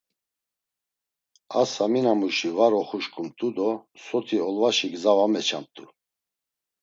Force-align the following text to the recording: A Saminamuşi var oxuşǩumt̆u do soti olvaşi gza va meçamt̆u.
A 1.59 1.61
Saminamuşi 1.73 2.49
var 2.57 2.73
oxuşǩumt̆u 2.81 3.49
do 3.55 3.69
soti 4.05 4.37
olvaşi 4.47 4.87
gza 4.93 5.11
va 5.17 5.25
meçamt̆u. 5.33 5.85